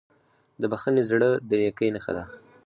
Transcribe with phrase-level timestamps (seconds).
[0.61, 2.23] د بښنې زړه د نیکۍ نښه ده.